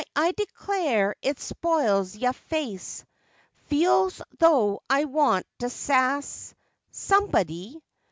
I 0.15 0.31
declar 0.31 1.15
it 1.21 1.39
spoils 1.39 2.15
yo' 2.17 2.31
face, 2.33 3.05
Feel's's 3.67 4.19
though 4.39 4.81
I 4.89 5.05
want 5.05 5.45
t'sass 5.59 6.55
Somebody. 6.89 7.79